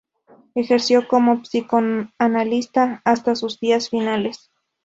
Ejerció 0.55 1.07
como 1.07 1.43
psicoanalista 1.43 3.03
hasta 3.05 3.35
sus 3.35 3.59
días 3.59 3.91
finales. 3.91 4.49